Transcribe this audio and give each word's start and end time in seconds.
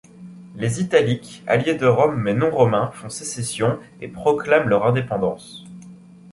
Les 0.55 0.81
Italiques 0.81 1.43
alliés 1.45 1.75
de 1.75 1.85
Rome 1.85 2.19
mais 2.23 2.33
non 2.33 2.49
Romains 2.49 2.89
font 2.89 3.09
sécession 3.11 3.77
et 4.01 4.07
proclament 4.07 4.67
leur 4.67 4.87
indépendance. 4.87 5.63